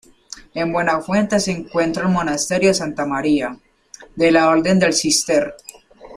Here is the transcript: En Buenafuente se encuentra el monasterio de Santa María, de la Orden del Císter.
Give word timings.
En 0.55 0.73
Buenafuente 0.73 1.39
se 1.39 1.51
encuentra 1.51 2.01
el 2.01 2.09
monasterio 2.09 2.69
de 2.69 2.73
Santa 2.73 3.05
María, 3.05 3.55
de 4.15 4.31
la 4.31 4.49
Orden 4.49 4.79
del 4.79 4.93
Císter. 4.93 5.53